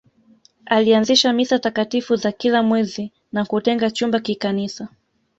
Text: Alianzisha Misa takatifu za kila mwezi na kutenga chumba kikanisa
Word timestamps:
Alianzisha 0.65 1.33
Misa 1.33 1.59
takatifu 1.59 2.15
za 2.15 2.31
kila 2.31 2.63
mwezi 2.63 3.11
na 3.31 3.45
kutenga 3.45 3.91
chumba 3.91 4.19
kikanisa 4.19 4.87